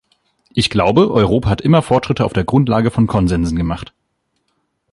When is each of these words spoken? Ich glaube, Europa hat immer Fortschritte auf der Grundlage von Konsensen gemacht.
Ich 0.51 0.71
glaube, 0.71 1.11
Europa 1.11 1.47
hat 1.51 1.61
immer 1.61 1.83
Fortschritte 1.83 2.25
auf 2.25 2.33
der 2.33 2.43
Grundlage 2.43 2.89
von 2.89 3.05
Konsensen 3.05 3.55
gemacht. 3.55 3.93